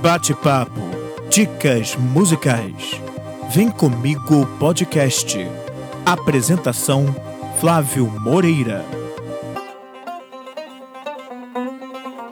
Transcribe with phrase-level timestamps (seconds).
[0.00, 0.80] Bate-papo,
[1.30, 3.00] dicas musicais.
[3.50, 5.38] Vem comigo podcast.
[6.04, 7.06] Apresentação
[7.58, 8.84] Flávio Moreira.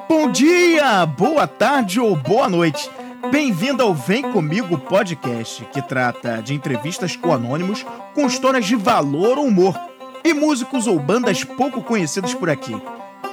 [0.08, 2.90] Bom dia, boa tarde ou boa noite.
[3.30, 7.84] Bem-vindo ao Vem Comigo podcast, que trata de entrevistas com anônimos
[8.14, 9.74] com histórias de valor ou humor
[10.22, 12.74] e músicos ou bandas pouco conhecidos por aqui.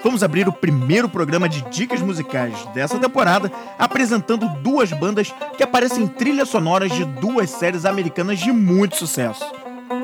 [0.03, 6.03] Vamos abrir o primeiro programa de dicas musicais dessa temporada, apresentando duas bandas que aparecem
[6.03, 9.45] em trilhas sonoras de duas séries americanas de muito sucesso.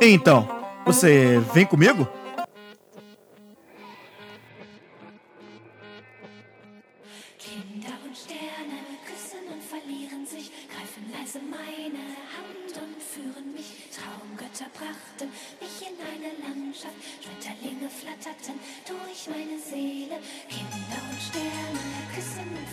[0.01, 0.47] Então,
[0.85, 2.07] você vem comigo?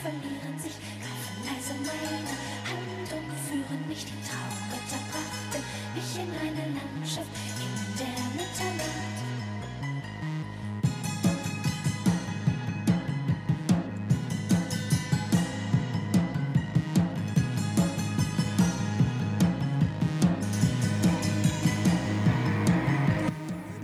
[0.04, 2.28] Verlieren sich, greifen leise meine
[2.68, 4.04] Hand und führen mich.
[4.04, 4.33] Die Traumgötter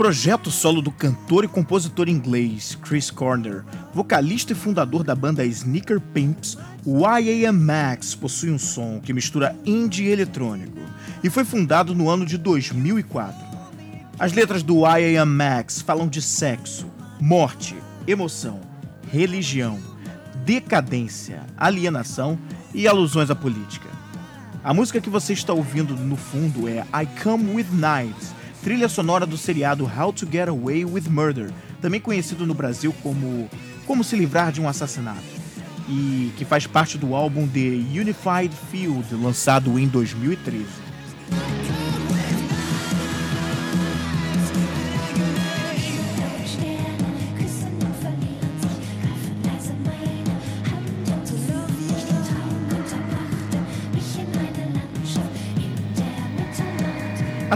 [0.01, 3.63] Projeto solo do cantor e compositor inglês Chris Corner,
[3.93, 6.57] vocalista e fundador da banda Sneaker Pimps,
[6.87, 10.79] o IAM Max possui um som que mistura indie e eletrônico
[11.23, 13.39] e foi fundado no ano de 2004.
[14.19, 16.87] As letras do IAM Max falam de sexo,
[17.21, 18.59] morte, emoção,
[19.13, 19.79] religião,
[20.47, 22.39] decadência, alienação
[22.73, 23.91] e alusões à política.
[24.65, 29.27] A música que você está ouvindo no fundo é I Come With Knives, trilha sonora
[29.27, 33.49] do seriado How to Get Away with Murder, também conhecido no Brasil como
[33.87, 35.25] Como se livrar de um assassinato,
[35.89, 40.90] e que faz parte do álbum The Unified Field, lançado em 2013.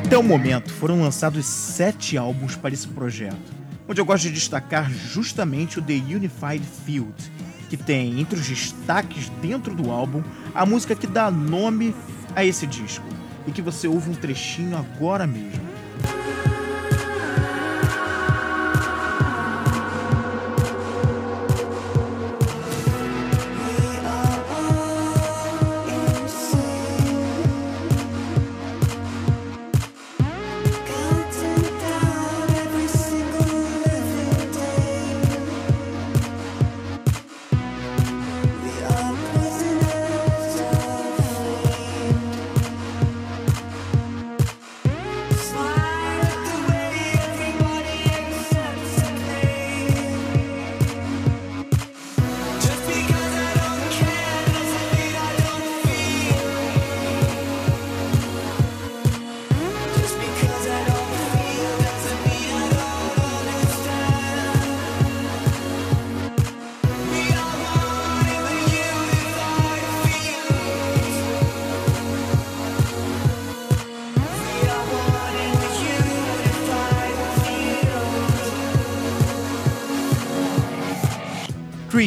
[0.05, 3.53] Até o momento foram lançados sete álbuns para esse projeto,
[3.89, 7.15] onde eu gosto de destacar justamente o The Unified Field,
[7.71, 10.23] que tem entre os destaques dentro do álbum
[10.55, 11.95] a música que dá nome
[12.37, 13.07] a esse disco
[13.47, 15.74] e que você ouve um trechinho agora mesmo.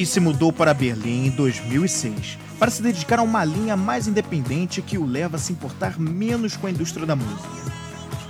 [0.08, 4.98] Se mudou para Berlim em 2006 para se dedicar a uma linha mais independente que
[4.98, 7.50] o leva a se importar menos com a indústria da música.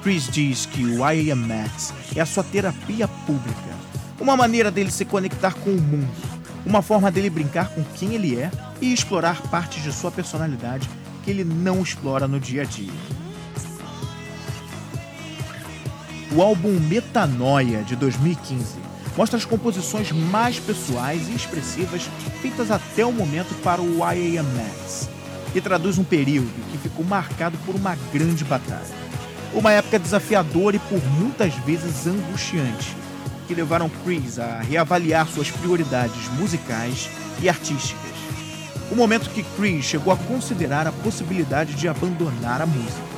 [0.01, 3.75] Chris diz que o I Am Max é a sua terapia pública,
[4.19, 6.09] uma maneira dele se conectar com o mundo,
[6.65, 8.49] uma forma dele brincar com quem ele é
[8.81, 10.89] e explorar partes de sua personalidade
[11.23, 12.93] que ele não explora no dia a dia.
[16.35, 18.86] O álbum Metanoia de 2015
[19.17, 22.07] mostra as composições mais pessoais e expressivas
[22.39, 25.09] feitas até o momento para o I Am Max,
[25.55, 29.07] e traduz um período que ficou marcado por uma grande batalha.
[29.53, 32.95] Uma época desafiadora e por muitas vezes angustiante,
[33.47, 37.09] que levaram Chris a reavaliar suas prioridades musicais
[37.41, 38.05] e artísticas.
[38.91, 43.16] O momento que Chris chegou a considerar a possibilidade de abandonar a música.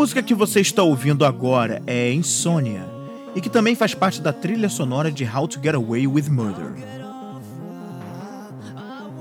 [0.00, 2.86] Música que você está ouvindo agora é Insônia
[3.34, 6.72] e que também faz parte da trilha sonora de How to Get Away with Murder.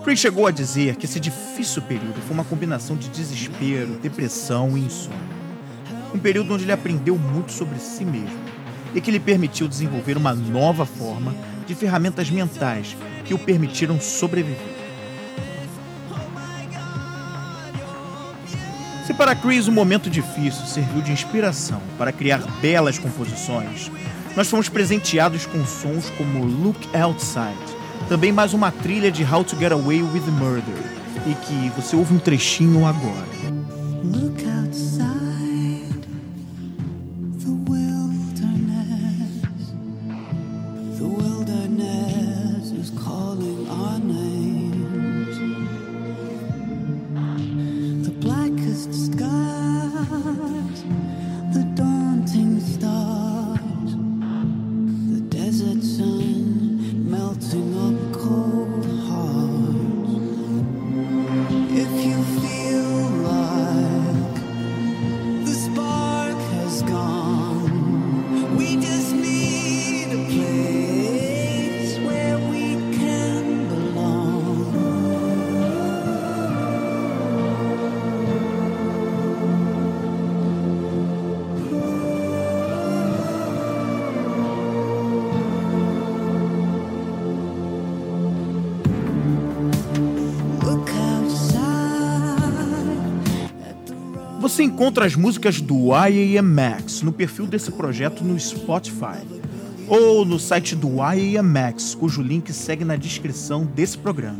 [0.06, 4.86] Chris chegou a dizer que esse difícil período foi uma combinação de desespero, depressão e
[4.86, 5.20] insônia.
[6.16, 8.40] Um período onde ele aprendeu muito sobre si mesmo
[8.96, 11.36] e que lhe permitiu desenvolver uma nova forma
[11.68, 14.79] de ferramentas mentais que o permitiram sobreviver.
[19.20, 23.92] Para Chris um momento difícil serviu de inspiração para criar belas composições,
[24.34, 27.58] nós fomos presenteados com sons como Look Outside,
[28.08, 30.64] também mais uma trilha de How to Get Away with Murder,
[31.28, 33.28] e que você ouve um trechinho agora.
[34.06, 35.19] Look outside
[94.50, 99.20] Você encontra as músicas do IAM Max no perfil desse projeto no Spotify
[99.88, 104.40] ou no site do IAM Max, cujo link segue na descrição desse programa.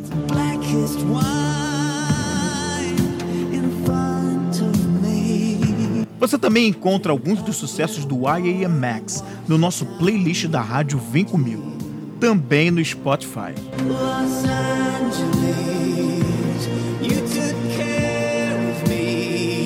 [6.20, 11.24] Você também encontra alguns dos sucessos do IAM Max no nosso playlist da rádio Vem
[11.24, 11.72] Comigo,
[12.20, 13.54] também no Spotify.
[13.88, 15.48] Los Angeles,
[17.00, 19.59] you took care of me.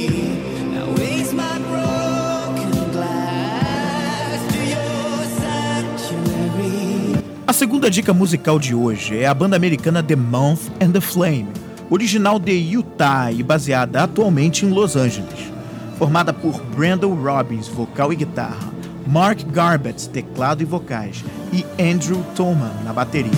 [7.54, 11.50] A segunda dica musical de hoje é a banda americana The Month and the Flame,
[11.88, 15.52] original de Utah e baseada atualmente em Los Angeles.
[16.00, 18.74] Formada por Brandon Robbins, vocal e guitarra,
[19.06, 21.24] Mark Garbett, teclado e vocais,
[21.54, 23.30] e Andrew Thoman na bateria.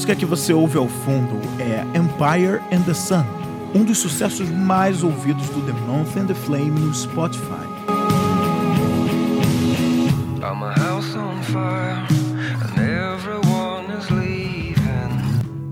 [0.00, 3.22] Música que você ouve ao fundo é Empire and the Sun,
[3.74, 7.68] um dos sucessos mais ouvidos do The Month and the Flame no Spotify.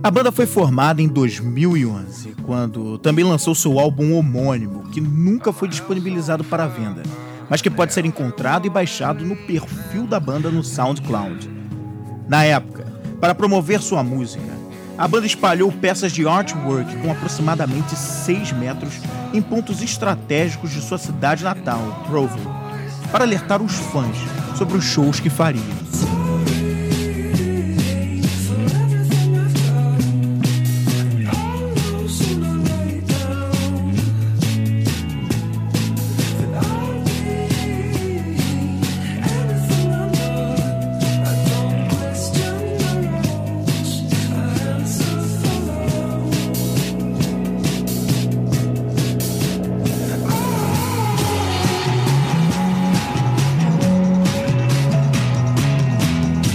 [0.02, 5.68] A banda foi formada em 2011, quando também lançou seu álbum homônimo, que nunca foi
[5.68, 7.02] disponibilizado para venda,
[7.48, 11.48] mas que pode ser encontrado e baixado no perfil da banda no SoundCloud.
[12.28, 12.87] Na época,
[13.20, 14.52] para promover sua música,
[14.96, 18.94] a banda espalhou peças de artwork com aproximadamente 6 metros
[19.32, 22.38] em pontos estratégicos de sua cidade natal, Provo,
[23.10, 24.16] para alertar os fãs
[24.56, 25.87] sobre os shows que fariam.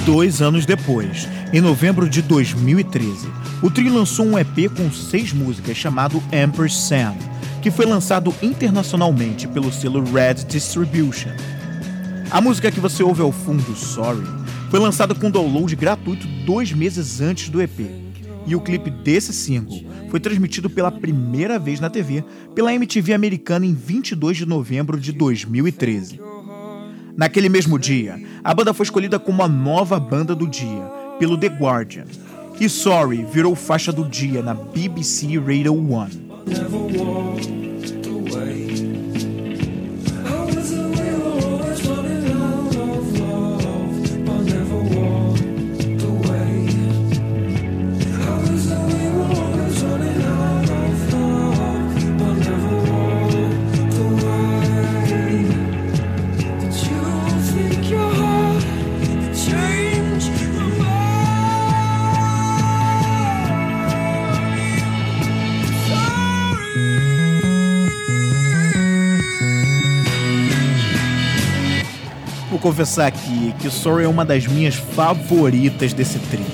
[0.05, 3.25] Dois anos depois, em novembro de 2013,
[3.62, 7.15] o trio lançou um EP com seis músicas chamado Emperor Sam,
[7.62, 11.29] que foi lançado internacionalmente pelo selo Red Distribution.
[12.29, 14.25] A música que você ouve ao fundo, Sorry,
[14.69, 17.79] foi lançada com download gratuito dois meses antes do EP.
[18.45, 23.65] E o clipe desse single foi transmitido pela primeira vez na TV pela MTV americana
[23.65, 26.32] em 22 de novembro de 2013.
[27.15, 30.84] Naquele mesmo dia, a banda foi escolhida como a nova banda do dia
[31.20, 32.05] pelo The Guardian.
[32.60, 37.62] E Sorry virou faixa do dia na BBC Radio 1.
[72.63, 76.46] Confessar aqui que Sorry é uma das minhas favoritas desse trio.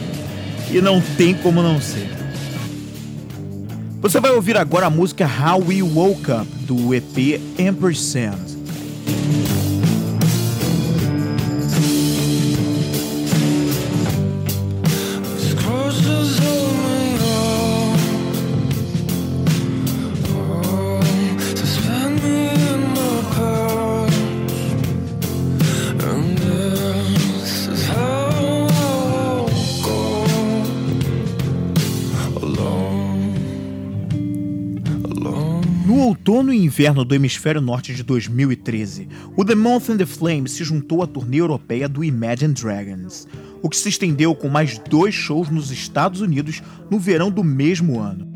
[0.72, 2.10] E não tem como não ser.
[4.02, 8.40] Você vai ouvir agora a música How We Woke Up, do EP Ampersand.
[36.10, 40.64] Outono e inverno do hemisfério norte de 2013, o The Month and the Flame se
[40.64, 43.28] juntou à turnê europeia do Imagine Dragons,
[43.62, 48.00] o que se estendeu com mais dois shows nos Estados Unidos no verão do mesmo
[48.00, 48.28] ano.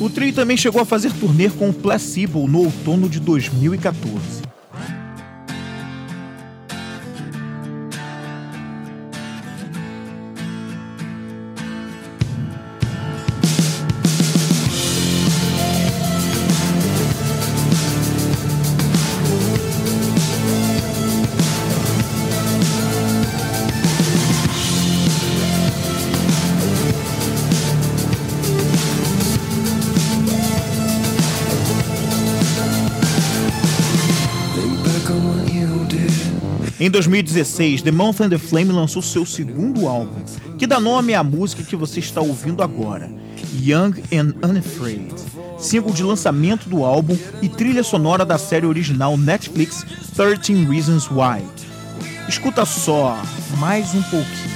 [0.00, 4.55] O trio também chegou a fazer turnê com o Placebo no outono de 2014.
[36.78, 40.22] Em 2016, The Month and the Flame lançou seu segundo álbum,
[40.58, 43.10] que dá nome à música que você está ouvindo agora,
[43.62, 45.14] Young and Unafraid,
[45.58, 51.42] single de lançamento do álbum e trilha sonora da série original Netflix 13 Reasons Why.
[52.28, 53.16] Escuta só,
[53.58, 54.55] mais um pouquinho.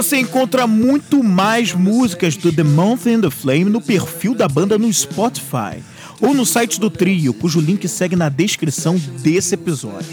[0.00, 4.78] Você encontra muito mais músicas do The Month and the Flame no perfil da banda
[4.78, 5.82] no Spotify
[6.22, 10.08] ou no site do trio, cujo link segue na descrição desse episódio.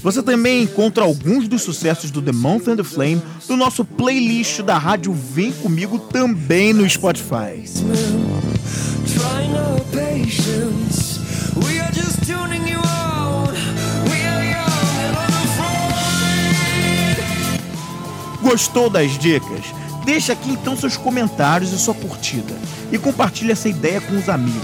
[0.00, 4.62] Você também encontra alguns dos sucessos do The Month and the Flame no nosso playlist
[4.62, 7.64] da rádio Vem Comigo também no Spotify.
[9.90, 11.18] Patience.
[11.56, 13.13] We are just tuning you out.
[18.44, 19.64] Gostou das dicas?
[20.04, 22.54] Deixa aqui então seus comentários e sua curtida.
[22.92, 24.60] E compartilhe essa ideia com os amigos.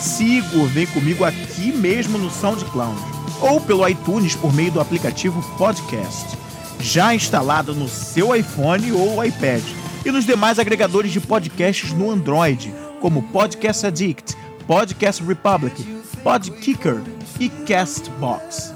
[0.00, 2.98] Siga o Vem Comigo aqui mesmo no SoundCloud
[3.42, 6.38] ou pelo iTunes por meio do aplicativo Podcast,
[6.80, 9.62] já instalado no seu iPhone ou iPad
[10.02, 14.34] e nos demais agregadores de podcasts no Android, como Podcast Addict,
[14.66, 15.84] Podcast Republic,
[16.22, 17.02] Podkicker
[17.38, 18.72] e Castbox.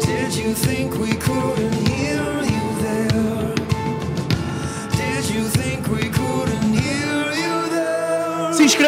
[0.00, 1.87] Did you think we couldn't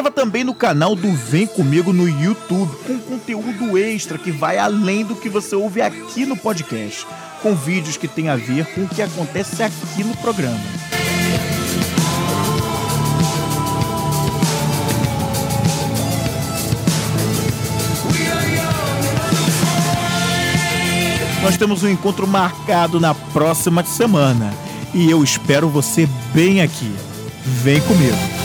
[0.01, 5.05] inscreva também no canal do Vem Comigo no YouTube, com conteúdo extra que vai além
[5.05, 7.07] do que você ouve aqui no podcast,
[7.43, 10.59] com vídeos que têm a ver com o que acontece aqui no programa.
[21.43, 24.51] Nós temos um encontro marcado na próxima semana
[24.95, 26.91] e eu espero você bem aqui.
[27.45, 28.40] Vem comigo!